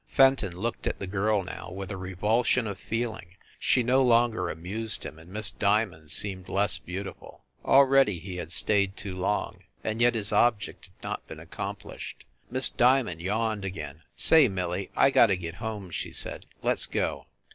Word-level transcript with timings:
Fenton 0.07 0.57
looked 0.57 0.87
at 0.87 0.97
the 0.97 1.05
girl, 1.05 1.43
now, 1.43 1.69
with 1.69 1.91
a 1.91 1.95
revulsion 1.95 2.65
of 2.65 2.79
feeling. 2.79 3.35
She 3.59 3.83
no 3.83 4.01
longer 4.03 4.49
amused 4.49 5.05
him, 5.05 5.19
and 5.19 5.29
Miss 5.29 5.51
Diamond 5.51 6.09
seemed 6.09 6.49
less 6.49 6.79
beautiful. 6.79 7.43
Already 7.63 8.17
he 8.17 8.37
had 8.37 8.51
stayed 8.51 8.97
too 8.97 9.15
long. 9.15 9.59
And 9.83 10.01
yet 10.01 10.15
his 10.15 10.31
object 10.33 10.85
had 10.85 11.03
not 11.03 11.27
been 11.27 11.39
accomplished. 11.39 12.25
Miss 12.49 12.67
Diamond 12.67 13.21
yawned 13.21 13.63
again. 13.63 14.01
"Say, 14.15 14.47
Millie, 14.47 14.89
I 14.95 15.11
got 15.11 15.27
to 15.27 15.37
get 15.37 15.57
home," 15.61 15.91
she 15.91 16.11
said. 16.11 16.47
"Let 16.63 16.77
s 16.79 16.87
go." 16.87 17.27